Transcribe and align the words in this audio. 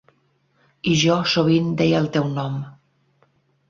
I 0.93 0.95
jo 1.03 1.19
sovint 1.35 1.71
deia 1.85 2.03
el 2.03 2.11
teu 2.19 2.29
nom. 2.43 2.61